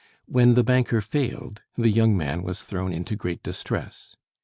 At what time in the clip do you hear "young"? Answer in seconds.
1.91-2.17